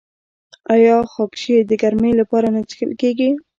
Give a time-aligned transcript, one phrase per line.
[0.75, 3.29] آیا خاکشیر د ګرمۍ لپاره نه څښل کیږي؟